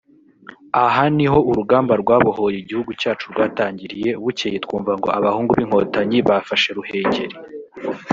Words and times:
Aha 0.83 1.03
niho 1.15 1.37
urugamba 1.49 1.93
rwabohoye 2.01 2.57
igihugu 2.59 2.91
cyacu 3.01 3.25
rwatangiriye 3.31 4.09
bucyeye 4.23 4.57
twumva 4.65 4.91
ngo 4.99 5.07
abahungu 5.17 5.51
b’Inkotanyi 5.57 6.17
bafashe 6.29 6.69
Ruhenger 6.77 7.31